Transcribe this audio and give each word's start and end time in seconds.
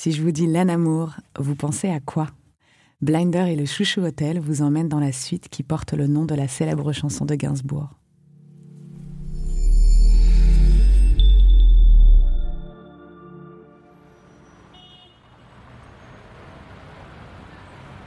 Si 0.00 0.12
je 0.12 0.22
vous 0.22 0.30
dis 0.30 0.46
l'anamour, 0.46 1.16
vous 1.40 1.56
pensez 1.56 1.88
à 1.90 1.98
quoi? 1.98 2.28
Blinder 3.02 3.46
et 3.48 3.56
le 3.56 3.66
Chouchou 3.66 4.02
Hotel 4.02 4.38
vous 4.38 4.62
emmènent 4.62 4.88
dans 4.88 5.00
la 5.00 5.10
suite 5.10 5.48
qui 5.48 5.64
porte 5.64 5.92
le 5.92 6.06
nom 6.06 6.24
de 6.24 6.36
la 6.36 6.46
célèbre 6.46 6.92
chanson 6.92 7.24
de 7.24 7.34
Gainsbourg. 7.34 7.88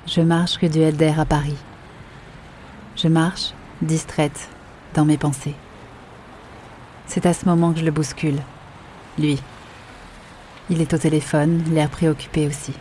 Je 0.08 0.22
marche 0.22 0.56
rue 0.56 0.70
du 0.70 0.80
Helder 0.80 1.16
à 1.18 1.26
Paris. 1.26 1.58
Je 2.96 3.10
marche, 3.10 3.54
distraite, 3.82 4.48
dans 4.94 5.04
mes 5.04 5.18
pensées. 5.18 5.56
C'est 7.06 7.26
à 7.26 7.34
ce 7.34 7.46
moment 7.46 7.74
que 7.74 7.82
je 7.82 7.86
le 7.86 7.92
bouscule. 7.92 8.40
Lui. 9.20 9.42
Il 10.72 10.80
est 10.80 10.94
au 10.94 10.98
téléphone, 10.98 11.62
l'air 11.70 11.90
préoccupé 11.90 12.48
aussi. 12.48 12.72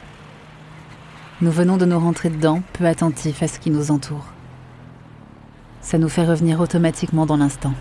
Nous 1.40 1.50
venons 1.50 1.76
de 1.76 1.84
nous 1.84 1.98
rentrer 1.98 2.30
dedans, 2.30 2.62
peu 2.72 2.86
attentifs 2.86 3.42
à 3.42 3.48
ce 3.48 3.58
qui 3.58 3.68
nous 3.68 3.90
entoure. 3.90 4.26
Ça 5.80 5.98
nous 5.98 6.08
fait 6.08 6.24
revenir 6.24 6.60
automatiquement 6.60 7.26
dans 7.26 7.36
l'instant. 7.36 7.72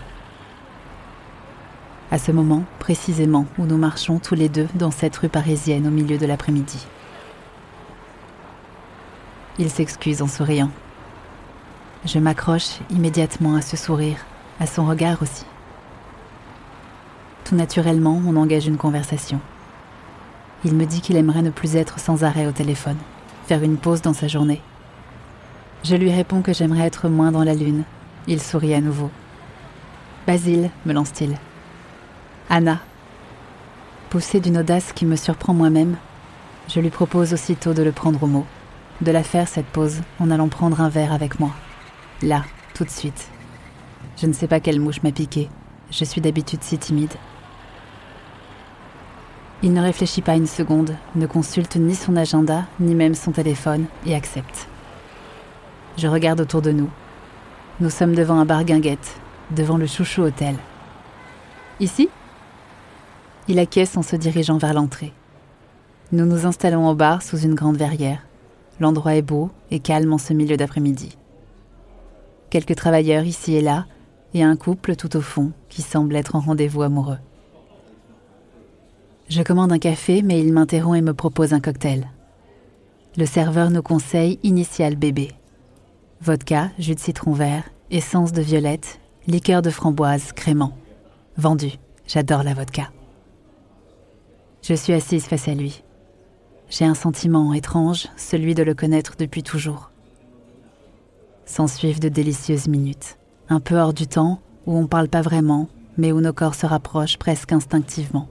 À 2.10 2.18
ce 2.18 2.32
moment, 2.32 2.64
précisément, 2.80 3.46
où 3.56 3.66
nous 3.66 3.76
marchons 3.76 4.18
tous 4.18 4.34
les 4.34 4.48
deux 4.48 4.66
dans 4.74 4.90
cette 4.90 5.16
rue 5.16 5.28
parisienne 5.28 5.86
au 5.86 5.90
milieu 5.90 6.18
de 6.18 6.26
l'après-midi. 6.26 6.88
Il 9.60 9.70
s'excuse 9.70 10.22
en 10.22 10.26
souriant. 10.26 10.70
Je 12.04 12.18
m'accroche 12.18 12.80
immédiatement 12.90 13.54
à 13.54 13.62
ce 13.62 13.76
sourire, 13.76 14.26
à 14.58 14.66
son 14.66 14.86
regard 14.86 15.22
aussi. 15.22 15.44
Tout 17.44 17.54
naturellement, 17.54 18.20
on 18.26 18.34
engage 18.34 18.66
une 18.66 18.76
conversation. 18.76 19.40
Il 20.64 20.74
me 20.74 20.84
dit 20.84 21.00
qu'il 21.00 21.16
aimerait 21.16 21.42
ne 21.42 21.50
plus 21.50 21.76
être 21.76 21.98
sans 21.98 22.22
arrêt 22.22 22.46
au 22.46 22.52
téléphone, 22.52 22.98
faire 23.46 23.62
une 23.62 23.78
pause 23.78 24.02
dans 24.02 24.12
sa 24.12 24.28
journée. 24.28 24.60
Je 25.84 25.96
lui 25.96 26.12
réponds 26.12 26.42
que 26.42 26.52
j'aimerais 26.52 26.86
être 26.86 27.08
moins 27.08 27.32
dans 27.32 27.44
la 27.44 27.54
lune. 27.54 27.84
Il 28.26 28.42
sourit 28.42 28.74
à 28.74 28.82
nouveau. 28.82 29.10
Basile, 30.26 30.70
me 30.84 30.92
lance-t-il. 30.92 31.38
Anna. 32.50 32.80
Poussé 34.10 34.40
d'une 34.40 34.58
audace 34.58 34.92
qui 34.92 35.06
me 35.06 35.16
surprend 35.16 35.54
moi-même, 35.54 35.96
je 36.68 36.80
lui 36.80 36.90
propose 36.90 37.32
aussitôt 37.32 37.72
de 37.72 37.82
le 37.82 37.92
prendre 37.92 38.22
au 38.22 38.26
mot, 38.26 38.44
de 39.00 39.10
la 39.10 39.22
faire 39.22 39.48
cette 39.48 39.66
pause 39.66 40.02
en 40.18 40.30
allant 40.30 40.48
prendre 40.48 40.80
un 40.80 40.88
verre 40.88 41.12
avec 41.12 41.40
moi. 41.40 41.52
Là, 42.20 42.44
tout 42.74 42.84
de 42.84 42.90
suite. 42.90 43.28
Je 44.18 44.26
ne 44.26 44.32
sais 44.32 44.46
pas 44.46 44.60
quelle 44.60 44.80
mouche 44.80 45.02
m'a 45.02 45.12
piqué. 45.12 45.48
Je 45.90 46.04
suis 46.04 46.20
d'habitude 46.20 46.62
si 46.62 46.76
timide. 46.76 47.14
Il 49.62 49.74
ne 49.74 49.82
réfléchit 49.82 50.22
pas 50.22 50.36
une 50.36 50.46
seconde, 50.46 50.96
ne 51.14 51.26
consulte 51.26 51.76
ni 51.76 51.94
son 51.94 52.16
agenda, 52.16 52.64
ni 52.80 52.94
même 52.94 53.14
son 53.14 53.30
téléphone, 53.30 53.84
et 54.06 54.14
accepte. 54.14 54.68
Je 55.98 56.06
regarde 56.06 56.40
autour 56.40 56.62
de 56.62 56.72
nous. 56.72 56.88
Nous 57.80 57.90
sommes 57.90 58.14
devant 58.14 58.38
un 58.38 58.46
bar 58.46 58.64
guinguette, 58.64 59.20
devant 59.50 59.76
le 59.76 59.86
Chouchou 59.86 60.22
Hôtel. 60.22 60.56
Ici? 61.78 62.08
Il 63.48 63.58
acquiesce 63.58 63.98
en 63.98 64.02
se 64.02 64.16
dirigeant 64.16 64.56
vers 64.56 64.72
l'entrée. 64.72 65.12
Nous 66.12 66.24
nous 66.24 66.46
installons 66.46 66.88
au 66.88 66.94
bar 66.94 67.22
sous 67.22 67.38
une 67.38 67.54
grande 67.54 67.76
verrière. 67.76 68.22
L'endroit 68.80 69.14
est 69.14 69.22
beau 69.22 69.50
et 69.70 69.80
calme 69.80 70.12
en 70.12 70.18
ce 70.18 70.32
milieu 70.32 70.56
d'après-midi. 70.56 71.18
Quelques 72.48 72.76
travailleurs 72.76 73.24
ici 73.24 73.54
et 73.54 73.60
là, 73.60 73.86
et 74.32 74.42
un 74.42 74.56
couple 74.56 74.96
tout 74.96 75.16
au 75.16 75.20
fond 75.20 75.52
qui 75.68 75.82
semble 75.82 76.16
être 76.16 76.34
en 76.34 76.40
rendez-vous 76.40 76.82
amoureux. 76.82 77.18
Je 79.30 79.44
commande 79.44 79.70
un 79.70 79.78
café, 79.78 80.22
mais 80.22 80.40
il 80.40 80.52
m'interrompt 80.52 80.98
et 80.98 81.02
me 81.02 81.14
propose 81.14 81.52
un 81.52 81.60
cocktail. 81.60 82.10
Le 83.16 83.26
serveur 83.26 83.70
nous 83.70 83.80
conseille 83.80 84.40
initial 84.42 84.96
bébé. 84.96 85.30
Vodka, 86.20 86.70
jus 86.80 86.96
de 86.96 87.00
citron 87.00 87.32
vert, 87.32 87.62
essence 87.92 88.32
de 88.32 88.42
violette, 88.42 88.98
liqueur 89.28 89.62
de 89.62 89.70
framboise, 89.70 90.32
crément. 90.32 90.72
Vendu. 91.36 91.70
J'adore 92.08 92.42
la 92.42 92.54
vodka. 92.54 92.90
Je 94.62 94.74
suis 94.74 94.94
assise 94.94 95.26
face 95.26 95.46
à 95.46 95.54
lui. 95.54 95.84
J'ai 96.68 96.84
un 96.84 96.96
sentiment 96.96 97.54
étrange, 97.54 98.08
celui 98.16 98.56
de 98.56 98.64
le 98.64 98.74
connaître 98.74 99.14
depuis 99.16 99.44
toujours. 99.44 99.92
S'en 101.46 101.68
suivent 101.68 102.00
de 102.00 102.08
délicieuses 102.08 102.66
minutes, 102.66 103.16
un 103.48 103.60
peu 103.60 103.76
hors 103.76 103.94
du 103.94 104.08
temps, 104.08 104.40
où 104.66 104.76
on 104.76 104.88
parle 104.88 105.08
pas 105.08 105.22
vraiment, 105.22 105.68
mais 105.96 106.10
où 106.10 106.20
nos 106.20 106.32
corps 106.32 106.56
se 106.56 106.66
rapprochent 106.66 107.16
presque 107.16 107.52
instinctivement. 107.52 108.26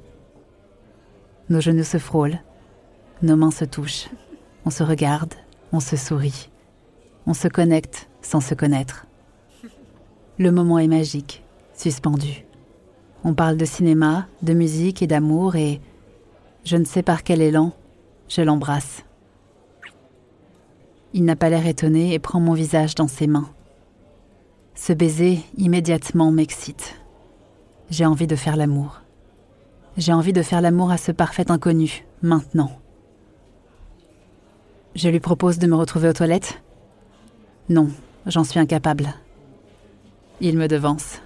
Nos 1.50 1.62
genoux 1.62 1.84
se 1.84 1.98
frôlent, 1.98 2.40
nos 3.24 3.36
mains 3.36 3.50
se 3.50 3.66
touchent, 3.66 4.10
on 4.66 4.70
se 4.70 4.84
regarde, 4.84 5.34
on 5.72 5.80
se 5.80 5.96
sourit, 5.96 6.52
on 7.26 7.34
se 7.34 7.48
connecte 7.48 8.08
sans 8.22 8.40
se 8.40 8.54
connaître. 8.54 9.08
Le 10.38 10.52
moment 10.52 10.78
est 10.78 10.88
magique, 10.88 11.44
suspendu. 11.74 12.46
On 13.24 13.34
parle 13.34 13.58
de 13.58 13.66
cinéma, 13.66 14.28
de 14.44 14.54
musique 14.54 15.02
et 15.02 15.08
d'amour 15.08 15.56
et, 15.56 15.82
je 16.66 16.78
ne 16.78 16.86
sais 16.86 17.02
par 17.02 17.24
quel 17.24 17.42
élan, 17.42 17.74
je 18.28 18.42
l'embrasse. 18.42 19.04
Il 21.14 21.26
n'a 21.26 21.36
pas 21.36 21.50
l'air 21.50 21.66
étonné 21.66 22.14
et 22.14 22.20
prend 22.20 22.40
mon 22.40 22.54
visage 22.54 22.94
dans 22.94 23.08
ses 23.08 23.26
mains. 23.26 23.50
Ce 24.76 24.94
baiser 24.94 25.40
immédiatement 25.58 26.32
m'excite. 26.32 26.96
J'ai 27.90 28.06
envie 28.06 28.28
de 28.28 28.36
faire 28.36 28.56
l'amour. 28.56 29.02
J'ai 30.00 30.14
envie 30.14 30.32
de 30.32 30.42
faire 30.42 30.62
l'amour 30.62 30.92
à 30.92 30.98
ce 30.98 31.12
parfait 31.12 31.52
inconnu, 31.52 32.06
maintenant. 32.22 32.72
Je 34.96 35.10
lui 35.10 35.20
propose 35.20 35.60
de 35.60 35.68
me 35.68 35.76
retrouver 35.76 36.08
aux 36.08 36.14
toilettes? 36.14 36.62
Non, 37.68 37.90
j'en 38.26 38.46
suis 38.46 38.62
incapable. 38.62 39.14
Il 40.40 40.58
me 40.58 40.70
devance. 40.70 41.20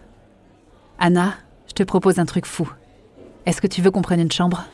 Anna, 0.98 1.36
je 1.68 1.74
te 1.74 1.84
propose 1.84 2.18
un 2.18 2.26
truc 2.26 2.48
fou. 2.48 2.68
Est-ce 3.46 3.62
que 3.62 3.68
tu 3.68 3.84
veux 3.84 3.92
qu'on 3.92 4.02
prenne 4.02 4.22
une 4.22 4.32
chambre? 4.32 4.66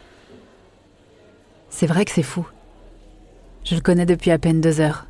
C'est 1.69 1.85
vrai 1.85 2.05
que 2.05 2.11
c'est 2.11 2.23
fou. 2.23 2.47
Je 3.65 3.75
le 3.75 3.81
connais 3.81 4.05
depuis 4.05 4.31
à 4.31 4.39
peine 4.39 4.61
deux 4.61 4.79
heures. 4.79 5.07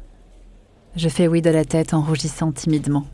Je 0.96 1.10
fais 1.10 1.28
oui 1.28 1.44
de 1.44 1.52
la 1.52 1.64
tête 1.64 1.94
en 1.94 2.02
rougissant 2.02 2.52
timidement. 2.52 3.06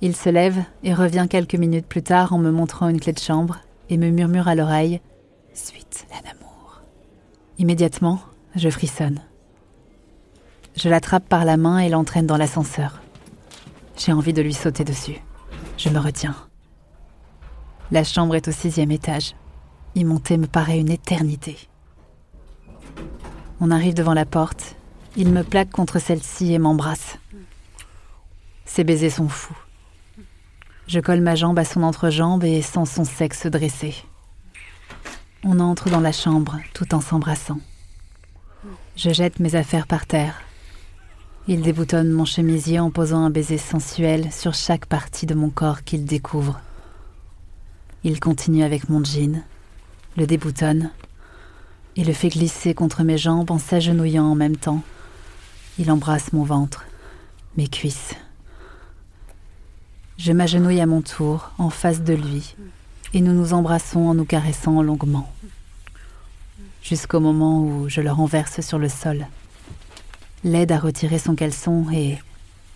Il 0.00 0.16
se 0.16 0.28
lève 0.28 0.64
et 0.82 0.92
revient 0.92 1.28
quelques 1.30 1.54
minutes 1.54 1.86
plus 1.86 2.02
tard 2.02 2.32
en 2.32 2.38
me 2.38 2.50
montrant 2.50 2.88
une 2.88 2.98
clé 2.98 3.12
de 3.12 3.20
chambre 3.20 3.60
et 3.88 3.96
me 3.96 4.10
murmure 4.10 4.48
à 4.48 4.54
l'oreille 4.54 5.00
Suite 5.54 6.06
l'amour. 6.24 6.82
Immédiatement, 7.58 8.20
je 8.54 8.68
frissonne. 8.68 9.22
Je 10.76 10.88
l'attrape 10.90 11.26
par 11.28 11.44
la 11.44 11.56
main 11.56 11.78
et 11.78 11.88
l'entraîne 11.88 12.26
dans 12.26 12.36
l'ascenseur. 12.36 13.00
J'ai 13.96 14.12
envie 14.12 14.34
de 14.34 14.42
lui 14.42 14.52
sauter 14.52 14.84
dessus. 14.84 15.16
Je 15.78 15.88
me 15.88 15.98
retiens. 15.98 16.36
La 17.90 18.04
chambre 18.04 18.34
est 18.34 18.48
au 18.48 18.52
sixième 18.52 18.90
étage. 18.90 19.34
Y 19.94 20.04
monter 20.04 20.36
me 20.36 20.46
paraît 20.46 20.78
une 20.78 20.90
éternité. 20.90 21.56
On 23.60 23.70
arrive 23.70 23.94
devant 23.94 24.14
la 24.14 24.26
porte. 24.26 24.76
Il 25.16 25.32
me 25.32 25.42
plaque 25.42 25.70
contre 25.70 25.98
celle-ci 25.98 26.52
et 26.52 26.58
m'embrasse. 26.58 27.16
Ses 28.66 28.84
baisers 28.84 29.10
sont 29.10 29.28
fous. 29.28 29.56
Je 30.86 31.00
colle 31.00 31.20
ma 31.20 31.34
jambe 31.34 31.58
à 31.58 31.64
son 31.64 31.82
entrejambe 31.82 32.44
et 32.44 32.62
sens 32.62 32.92
son 32.92 33.04
sexe 33.04 33.46
dressé. 33.46 33.96
On 35.42 35.58
entre 35.58 35.90
dans 35.90 36.00
la 36.00 36.12
chambre 36.12 36.58
tout 36.74 36.94
en 36.94 37.00
s'embrassant. 37.00 37.58
Je 38.94 39.10
jette 39.10 39.40
mes 39.40 39.56
affaires 39.56 39.88
par 39.88 40.06
terre. 40.06 40.42
Il 41.48 41.62
déboutonne 41.62 42.10
mon 42.10 42.24
chemisier 42.24 42.78
en 42.78 42.90
posant 42.90 43.24
un 43.24 43.30
baiser 43.30 43.58
sensuel 43.58 44.32
sur 44.32 44.54
chaque 44.54 44.86
partie 44.86 45.26
de 45.26 45.34
mon 45.34 45.50
corps 45.50 45.82
qu'il 45.82 46.04
découvre. 46.04 46.60
Il 48.04 48.20
continue 48.20 48.62
avec 48.62 48.88
mon 48.88 49.02
jean, 49.02 49.42
le 50.16 50.26
déboutonne 50.26 50.92
et 51.96 52.04
le 52.04 52.12
fait 52.12 52.28
glisser 52.28 52.74
contre 52.74 53.02
mes 53.02 53.18
jambes 53.18 53.50
en 53.50 53.58
s'agenouillant 53.58 54.26
en 54.26 54.34
même 54.36 54.56
temps. 54.56 54.82
Il 55.80 55.90
embrasse 55.90 56.32
mon 56.32 56.44
ventre, 56.44 56.84
mes 57.56 57.66
cuisses. 57.66 58.14
Je 60.18 60.32
m'agenouille 60.32 60.80
à 60.80 60.86
mon 60.86 61.02
tour, 61.02 61.52
en 61.58 61.68
face 61.68 62.02
de 62.02 62.14
lui, 62.14 62.56
et 63.12 63.20
nous 63.20 63.34
nous 63.34 63.52
embrassons 63.52 64.00
en 64.00 64.14
nous 64.14 64.24
caressant 64.24 64.82
longuement, 64.82 65.30
jusqu'au 66.82 67.20
moment 67.20 67.62
où 67.62 67.88
je 67.90 68.00
le 68.00 68.10
renverse 68.10 68.62
sur 68.62 68.78
le 68.78 68.88
sol, 68.88 69.26
l'aide 70.42 70.72
à 70.72 70.78
retirer 70.78 71.18
son 71.18 71.34
caleçon 71.34 71.86
et 71.92 72.18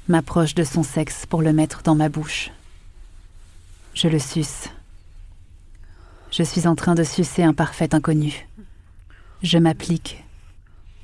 m'approche 0.07 0.55
de 0.55 0.65
son 0.65 0.83
sexe 0.83 1.25
pour 1.25 1.41
le 1.41 1.55
mettre 1.55 1.83
dans 1.83 1.95
ma 1.95 2.11
bouche. 2.11 2.51
Je 3.95 4.09
le 4.09 4.19
suce. 4.19 4.69
Je 6.31 6.43
suis 6.43 6.67
en 6.67 6.77
train 6.77 6.95
de 6.95 7.05
sucer 7.05 7.43
un 7.43 7.55
parfait 7.55 7.95
inconnu. 7.95 8.47
Je 9.43 9.57
m'applique. 9.57 10.23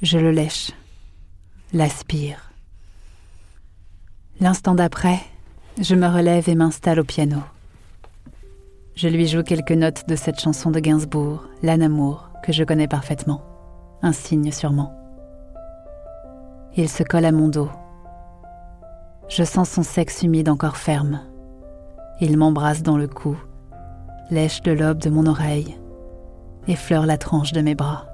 Je 0.03 0.19
le 0.19 0.31
lèche. 0.31 0.73
L'aspire. 1.73 2.51
L'instant 4.39 4.75
d'après, 4.75 5.19
je 5.81 5.95
me 5.95 6.07
relève 6.07 6.49
et 6.49 6.55
m'installe 6.55 7.01
au 7.01 7.05
piano. 7.05 7.39
Je 8.95 9.09
lui 9.09 9.27
joue 9.27 9.43
quelques 9.43 9.73
notes 9.73 10.09
de 10.09 10.17
cette 10.17 10.41
chanson 10.41 10.71
de 10.71 10.81
Gainsbourg, 10.81 11.45
L'Anamour, 11.63 12.31
que 12.43 12.53
je 12.53 12.65
connais 12.65 12.89
parfaitement, 12.89 13.43
un 14.01 14.13
signe 14.13 14.53
sûrement. 14.53 14.95
Il 16.77 16.89
se 16.89 17.03
colle 17.03 17.27
à 17.27 17.33
mon 17.33 17.49
dos. 17.49 17.71
Je 19.29 19.45
sens 19.45 19.69
son 19.69 19.83
sexe 19.83 20.23
humide 20.23 20.49
encore 20.49 20.79
ferme. 20.79 21.21
Il 22.21 22.39
m'embrasse 22.39 22.83
dans 22.83 22.97
le 22.97 23.09
cou, 23.09 23.37
lèche 24.31 24.63
le 24.65 24.75
lobe 24.75 24.99
de 24.99 25.11
mon 25.11 25.27
oreille, 25.27 25.77
effleure 26.69 27.05
la 27.05 27.19
tranche 27.19 27.53
de 27.53 27.61
mes 27.61 27.75
bras. 27.75 28.07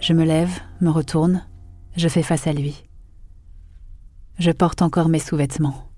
Je 0.00 0.12
me 0.12 0.24
lève, 0.24 0.60
me 0.82 0.90
retourne, 0.90 1.46
je 1.96 2.08
fais 2.08 2.22
face 2.22 2.46
à 2.46 2.52
lui. 2.52 2.84
Je 4.38 4.50
porte 4.50 4.82
encore 4.82 5.08
mes 5.08 5.18
sous-vêtements. 5.18 5.93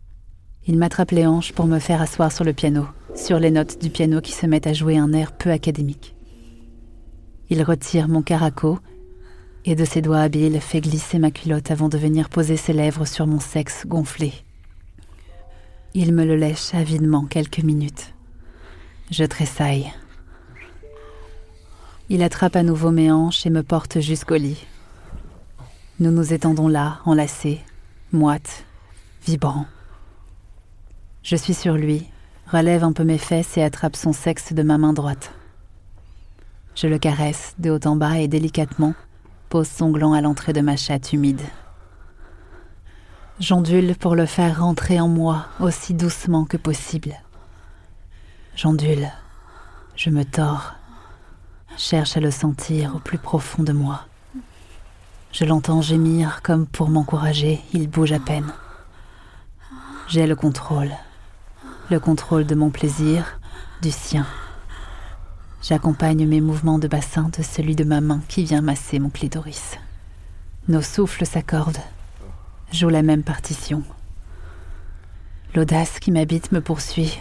Il 0.69 0.79
m'attrape 0.79 1.13
les 1.13 1.27
hanches 1.27 1.53
pour 1.53 1.67
me 1.67 1.79
faire 1.79 2.03
asseoir 2.03 2.33
sur 2.33 2.45
le 2.45 2.53
piano, 2.53 2.87
sur 3.15 3.39
les 3.39 3.53
notes 3.53 3.81
du 3.81 3.89
piano 3.89 4.21
qui 4.21 4.33
se 4.33 4.47
mettent 4.47 4.67
à 4.67 4.73
jouer 4.73 4.99
un 4.99 5.13
air 5.13 5.33
peu 5.33 5.51
académique. 5.53 6.17
Il 7.51 7.63
retire 7.63 8.09
mon 8.09 8.23
caraco 8.23 8.81
et 9.65 9.77
de 9.77 9.85
ses 9.85 10.03
doigts 10.03 10.21
habiles 10.21 10.61
fait 10.61 10.81
glisser 10.81 11.21
ma 11.21 11.31
culotte 11.31 11.71
avant 11.71 11.89
de 11.89 11.99
venir 11.99 12.29
poser 12.29 12.57
ses 12.57 12.73
lèvres 12.73 13.05
sur 13.05 13.29
mon 13.29 13.39
sexe 13.39 13.87
gonflé. 13.87 14.33
Il 15.95 16.13
me 16.13 16.25
le 16.25 16.35
lèche 16.35 16.75
avidement 16.75 17.27
quelques 17.27 17.63
minutes. 17.63 18.13
Je 19.13 19.25
tressaille. 19.25 19.93
Il 22.09 22.23
attrape 22.23 22.57
à 22.57 22.65
nouveau 22.65 22.91
mes 22.91 23.11
hanches 23.11 23.47
et 23.47 23.51
me 23.51 23.63
porte 23.63 24.01
jusqu'au 24.01 24.37
lit. 24.37 24.67
Nous 26.01 26.11
nous 26.11 26.33
étendons 26.33 26.69
là, 26.69 26.99
enlacés, 27.05 27.61
moites, 28.13 28.65
vibrants. 29.27 29.67
Je 31.26 31.34
suis 31.34 31.55
sur 31.55 31.75
lui, 31.75 32.06
relève 32.52 32.84
un 32.84 32.93
peu 32.93 33.02
mes 33.02 33.19
fesses 33.19 33.56
et 33.56 33.62
attrape 33.64 33.96
son 33.96 34.12
sexe 34.12 34.52
de 34.52 34.62
ma 34.62 34.78
main 34.78 34.93
droite. 34.93 35.32
Je 36.76 36.87
le 36.87 36.99
caresse 36.99 37.56
de 37.58 37.70
haut 37.70 37.84
en 37.84 37.96
bas 37.96 38.19
et 38.19 38.28
délicatement 38.28 38.94
pose 39.49 39.67
son 39.67 39.90
gland 39.90 40.12
à 40.12 40.20
l'entrée 40.20 40.52
de 40.52 40.61
ma 40.61 40.76
chatte 40.76 41.12
humide. 41.12 41.40
J'ondule 43.40 43.96
pour 43.96 44.14
le 44.14 44.25
faire 44.25 44.61
rentrer 44.61 45.00
en 45.00 45.08
moi 45.08 45.46
aussi 45.58 45.94
doucement 45.94 46.44
que 46.44 46.56
possible. 46.56 47.14
J'ondule, 48.55 49.11
je 49.96 50.11
me 50.11 50.25
tords, 50.25 50.75
cherche 51.76 52.17
à 52.17 52.20
le 52.20 52.31
sentir 52.31 52.94
au 52.94 53.00
plus 53.00 53.19
profond 53.19 53.64
de 53.64 53.72
moi. 53.72 54.06
Je 55.32 55.44
l'entends 55.44 55.82
gémir 55.82 56.40
comme 56.44 56.69
pour 56.69 56.88
m'encourager, 56.88 57.61
il 57.72 57.90
bouge 57.90 58.12
à 58.12 58.20
peine. 58.20 58.52
J'ai 60.06 60.29
le 60.29 60.37
contrôle, 60.37 60.93
le 61.91 62.00
contrôle 62.00 62.47
de 62.47 62.55
mon 62.55 62.71
plaisir, 62.71 63.38
du 63.81 63.91
sien. 63.91 64.27
J'accompagne 65.62 66.27
mes 66.27 66.41
mouvements 66.41 66.79
de 66.79 66.88
bassin 66.88 67.31
de 67.37 67.43
celui 67.43 67.77
de 67.77 67.85
ma 67.85 68.00
main 68.00 68.21
qui 68.29 68.44
vient 68.44 68.61
masser 68.61 68.99
mon 68.99 69.11
clitoris. 69.11 69.79
Nos 70.69 70.83
souffles 70.83 71.27
s'accordent, 71.27 71.81
jouent 72.73 72.88
la 72.88 73.03
même 73.03 73.23
partition. 73.23 73.83
L'audace 75.55 76.00
qui 76.00 76.11
m'habite 76.11 76.50
me 76.50 76.61
poursuit. 76.61 77.21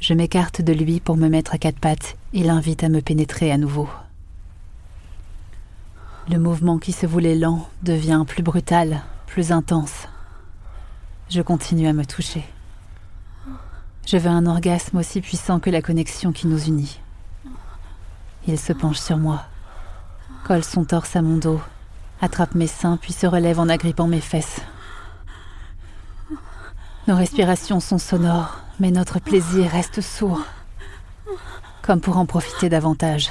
Je 0.00 0.12
m'écarte 0.12 0.60
de 0.60 0.72
lui 0.72 1.00
pour 1.00 1.16
me 1.16 1.28
mettre 1.28 1.54
à 1.54 1.58
quatre 1.58 1.78
pattes 1.78 2.16
et 2.34 2.42
l'invite 2.42 2.84
à 2.84 2.88
me 2.88 3.00
pénétrer 3.00 3.50
à 3.50 3.56
nouveau. 3.56 3.88
Le 6.30 6.38
mouvement 6.38 6.78
qui 6.78 6.92
se 6.92 7.06
voulait 7.06 7.34
lent 7.34 7.68
devient 7.82 8.24
plus 8.26 8.42
brutal, 8.42 9.02
plus 9.26 9.50
intense. 9.50 10.08
Je 11.30 11.40
continue 11.40 11.88
à 11.88 11.92
me 11.92 12.04
toucher. 12.04 12.44
Je 14.06 14.16
veux 14.16 14.30
un 14.30 14.46
orgasme 14.46 14.98
aussi 14.98 15.20
puissant 15.20 15.60
que 15.60 15.70
la 15.70 15.80
connexion 15.80 16.32
qui 16.32 16.46
nous 16.46 16.64
unit. 16.64 17.00
Il 18.46 18.58
se 18.58 18.72
penche 18.72 18.98
sur 18.98 19.16
moi, 19.16 19.44
colle 20.44 20.64
son 20.64 20.84
torse 20.84 21.14
à 21.14 21.22
mon 21.22 21.36
dos, 21.36 21.60
attrape 22.20 22.54
mes 22.54 22.66
seins 22.66 22.96
puis 22.96 23.12
se 23.12 23.26
relève 23.26 23.60
en 23.60 23.68
agrippant 23.68 24.08
mes 24.08 24.20
fesses. 24.20 24.60
Nos 27.06 27.16
respirations 27.16 27.80
sont 27.80 27.98
sonores, 27.98 28.58
mais 28.80 28.90
notre 28.90 29.20
plaisir 29.20 29.70
reste 29.70 30.00
sourd, 30.00 30.40
comme 31.82 32.00
pour 32.00 32.16
en 32.16 32.26
profiter 32.26 32.68
davantage. 32.68 33.30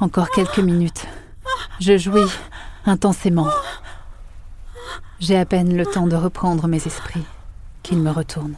Encore 0.00 0.30
quelques 0.30 0.58
minutes. 0.58 1.06
Je 1.80 1.96
jouis 1.96 2.30
intensément. 2.84 3.48
J'ai 5.20 5.38
à 5.38 5.46
peine 5.46 5.76
le 5.76 5.86
temps 5.86 6.06
de 6.06 6.16
reprendre 6.16 6.68
mes 6.68 6.86
esprits 6.86 7.24
qu'il 7.82 7.98
me 7.98 8.10
retourne. 8.10 8.54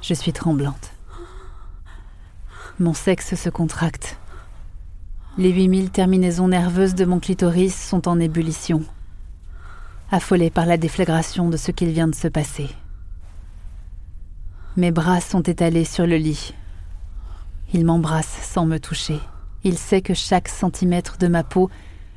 Je 0.00 0.14
suis 0.14 0.32
tremblante. 0.32 0.92
Mon 2.78 2.94
sexe 2.94 3.34
se 3.34 3.50
contracte. 3.50 4.18
Les 5.36 5.50
8000 5.50 5.90
terminaisons 5.90 6.48
nerveuses 6.48 6.94
de 6.94 7.04
mon 7.04 7.20
clitoris 7.20 7.74
sont 7.74 8.08
en 8.08 8.18
ébullition, 8.18 8.84
affolées 10.10 10.50
par 10.50 10.66
la 10.66 10.76
déflagration 10.76 11.48
de 11.48 11.56
ce 11.56 11.70
qu'il 11.70 11.90
vient 11.90 12.08
de 12.08 12.14
se 12.14 12.28
passer. 12.28 12.68
Mes 14.76 14.92
bras 14.92 15.20
sont 15.20 15.42
étalés 15.42 15.84
sur 15.84 16.06
le 16.06 16.16
lit. 16.16 16.54
Il 17.74 17.84
m'embrasse 17.84 18.38
sans 18.42 18.64
me 18.64 18.78
toucher. 18.78 19.18
Il 19.64 19.76
sait 19.76 20.02
que 20.02 20.14
chaque 20.14 20.48
centimètre 20.48 21.18
de 21.18 21.26
ma 21.26 21.42
peau 21.42 21.68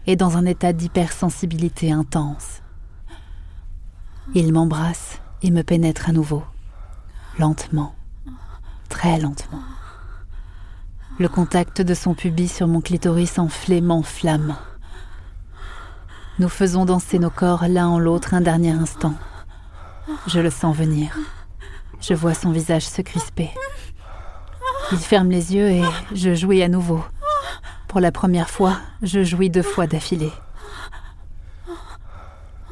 est 0.06 0.16
dans 0.16 0.38
un 0.38 0.46
état 0.46 0.74
d'hypersensibilité 0.74 1.92
intense. 1.92 2.62
Il 4.36 4.54
m'embrasse 4.54 5.20
et 5.42 5.52
me 5.52 5.64
pénètre 5.64 6.10
à 6.10 6.14
nouveau, 6.14 6.44
lentement, 7.42 7.96
très 8.88 9.18
lentement. 9.18 9.64
Le 11.18 11.28
contact 11.28 11.82
de 11.82 11.96
son 11.96 12.14
pubis 12.14 12.48
sur 12.48 12.68
mon 12.68 12.82
clitoris 12.82 13.40
enflé 13.40 13.82
m'enflamme. 13.82 14.56
Nous 16.38 16.50
faisons 16.50 16.86
danser 16.86 17.18
nos 17.18 17.32
corps 17.32 17.66
l'un 17.68 17.88
en 17.88 17.98
l'autre 17.98 18.36
un 18.36 18.42
dernier 18.42 18.70
instant. 18.70 19.16
Je 20.28 20.40
le 20.40 20.52
sens 20.52 20.78
venir. 20.78 21.18
Je 22.00 22.14
vois 22.14 22.36
son 22.36 22.52
visage 22.52 22.88
se 22.88 23.02
crisper. 23.02 23.50
Il 24.92 25.00
ferme 25.00 25.32
les 25.32 25.56
yeux 25.56 25.72
et 25.72 25.84
je 26.14 26.36
jouis 26.36 26.62
à 26.62 26.70
nouveau. 26.70 27.04
Pour 27.88 28.02
la 28.02 28.12
première 28.12 28.52
fois, 28.52 28.78
je 29.02 29.24
jouis 29.24 29.50
deux 29.50 29.64
fois 29.64 29.88
d'affilée. 29.88 30.34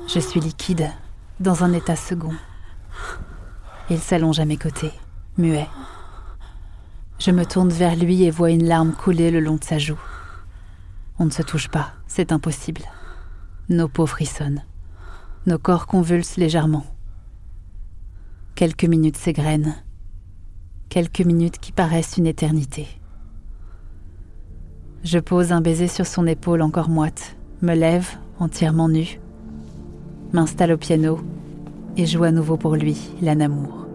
Je 0.07 0.19
suis 0.19 0.39
liquide, 0.39 0.91
dans 1.39 1.63
un 1.63 1.73
état 1.73 1.95
second. 1.95 2.35
Il 3.91 3.99
s'allonge 3.99 4.39
à 4.39 4.45
mes 4.45 4.57
côtés, 4.57 4.91
muet. 5.37 5.67
Je 7.17 7.31
me 7.31 7.43
tourne 7.43 7.69
vers 7.69 7.95
lui 7.95 8.23
et 8.23 8.29
vois 8.29 8.51
une 8.51 8.65
larme 8.65 8.93
couler 8.93 9.31
le 9.31 9.39
long 9.39 9.55
de 9.55 9.63
sa 9.63 9.79
joue. 9.79 9.99
On 11.17 11.25
ne 11.25 11.31
se 11.31 11.41
touche 11.41 11.69
pas, 11.69 11.93
c'est 12.07 12.31
impossible. 12.31 12.83
Nos 13.67 13.87
peaux 13.87 14.05
frissonnent. 14.05 14.63
Nos 15.47 15.57
corps 15.57 15.87
convulsent 15.87 16.37
légèrement. 16.37 16.85
Quelques 18.53 18.85
minutes 18.85 19.17
s'égrènent. 19.17 19.75
Quelques 20.89 21.21
minutes 21.21 21.57
qui 21.57 21.71
paraissent 21.71 22.17
une 22.17 22.27
éternité. 22.27 22.87
Je 25.03 25.17
pose 25.17 25.51
un 25.51 25.61
baiser 25.61 25.87
sur 25.87 26.05
son 26.05 26.27
épaule 26.27 26.61
encore 26.61 26.89
moite, 26.89 27.35
me 27.61 27.73
lève, 27.73 28.17
entièrement 28.37 28.89
nue, 28.89 29.19
m'installe 30.31 30.73
au 30.73 30.77
piano 30.77 31.19
et 31.99 32.05
joue 32.05 32.23
à 32.23 32.31
nouveau 32.31 32.55
pour 32.55 32.77
lui, 32.77 32.97
l'anamour. 33.21 33.85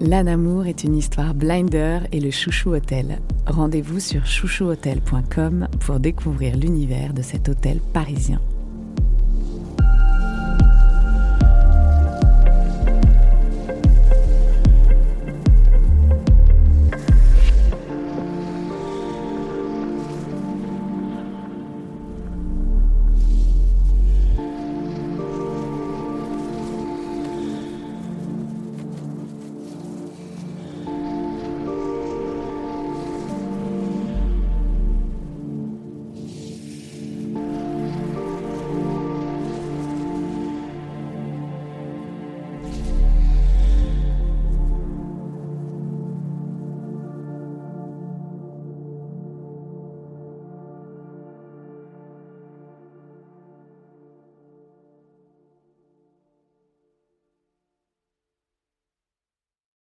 L'Anamour 0.00 0.66
est 0.66 0.82
une 0.84 0.96
histoire 0.96 1.34
Blinder 1.34 2.00
et 2.12 2.20
le 2.20 2.30
Chouchou 2.30 2.70
Hôtel. 2.74 3.20
Rendez-vous 3.46 4.00
sur 4.00 4.24
chouchouhotel.com 4.24 5.68
pour 5.80 6.00
découvrir 6.00 6.56
l'univers 6.56 7.12
de 7.12 7.20
cet 7.20 7.50
hôtel 7.50 7.80
parisien. 7.92 8.40